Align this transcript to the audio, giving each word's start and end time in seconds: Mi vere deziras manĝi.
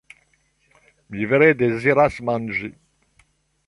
Mi 1.15 1.29
vere 1.33 1.51
deziras 1.61 2.19
manĝi. 2.31 2.77